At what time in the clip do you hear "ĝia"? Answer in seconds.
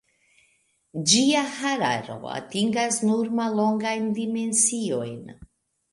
1.11-1.43